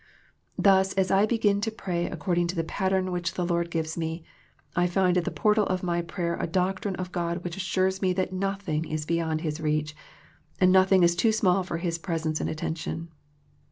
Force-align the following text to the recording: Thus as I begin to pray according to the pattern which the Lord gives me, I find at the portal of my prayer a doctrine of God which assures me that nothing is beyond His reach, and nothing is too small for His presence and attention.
Thus 0.57 0.93
as 0.93 1.11
I 1.11 1.27
begin 1.27 1.61
to 1.61 1.69
pray 1.69 2.07
according 2.07 2.47
to 2.47 2.55
the 2.55 2.63
pattern 2.63 3.11
which 3.11 3.35
the 3.35 3.45
Lord 3.45 3.69
gives 3.69 3.95
me, 3.99 4.23
I 4.75 4.87
find 4.87 5.15
at 5.15 5.25
the 5.25 5.29
portal 5.29 5.67
of 5.67 5.83
my 5.83 6.01
prayer 6.01 6.35
a 6.39 6.47
doctrine 6.47 6.95
of 6.95 7.11
God 7.11 7.43
which 7.43 7.55
assures 7.55 8.01
me 8.01 8.11
that 8.13 8.33
nothing 8.33 8.85
is 8.85 9.05
beyond 9.05 9.41
His 9.41 9.61
reach, 9.61 9.95
and 10.59 10.71
nothing 10.71 11.03
is 11.03 11.15
too 11.15 11.31
small 11.31 11.61
for 11.61 11.77
His 11.77 11.99
presence 11.99 12.41
and 12.41 12.49
attention. 12.49 13.09